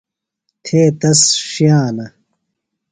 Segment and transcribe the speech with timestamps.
[0.63, 1.21] تھے تس
[1.51, 2.05] ݜِیانہ.